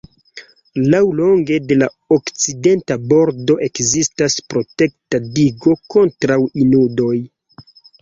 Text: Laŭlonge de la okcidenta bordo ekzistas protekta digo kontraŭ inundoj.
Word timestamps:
Laŭlonge 0.93 1.59
de 1.71 1.77
la 1.81 1.89
okcidenta 2.17 2.99
bordo 3.13 3.59
ekzistas 3.69 4.41
protekta 4.57 5.23
digo 5.39 5.81
kontraŭ 5.97 6.43
inundoj. 6.67 7.17